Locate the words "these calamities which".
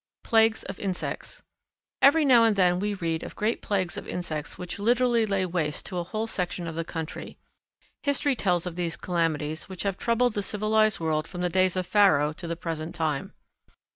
8.75-9.83